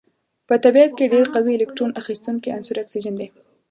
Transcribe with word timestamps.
په 0.47 0.55
طبیعت 0.63 0.91
کې 0.97 1.11
ډیر 1.13 1.25
قوي 1.35 1.53
الکترون 1.55 1.91
اخیستونکی 2.01 2.53
عنصر 2.57 2.75
اکسیجن 2.79 3.15
دی. 3.19 3.27